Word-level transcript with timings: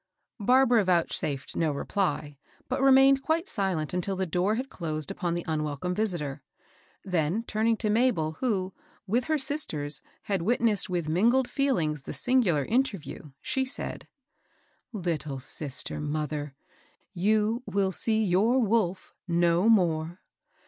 Barbara 0.39 0.83
vouchsafed 0.83 1.55
no 1.55 1.71
reply, 1.71 2.39
bat 2.67 2.81
remained 2.81 3.21
quite 3.21 3.47
silent 3.47 3.93
until 3.93 4.15
the 4.15 4.25
door 4.25 4.55
had 4.55 4.67
closed 4.67 5.11
upon 5.11 5.35
the 5.35 5.45
unwelcome 5.47 5.93
visitor; 5.93 6.41
then, 7.03 7.43
taming 7.43 7.77
to 7.77 7.89
Mabel, 7.91 8.31
who, 8.39 8.73
with 9.05 9.25
her 9.25 9.37
sisters, 9.37 10.01
had 10.23 10.41
witnessed 10.41 10.89
with 10.89 11.07
mingled 11.07 11.47
feelings 11.47 12.01
the 12.01 12.13
sin 12.13 12.41
gular 12.41 12.67
interview, 12.67 13.29
she 13.41 13.63
said, 13.63 14.07
—Little 14.91 15.39
sister 15.39 15.99
mother, 15.99 16.55
jou 17.15 17.59
will 17.67 17.91
see 17.91 18.23
your 18.25 18.57
wolf 18.59 19.13
no 19.27 19.69
more. 19.69 20.19